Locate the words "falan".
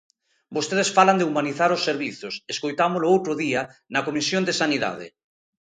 0.97-1.19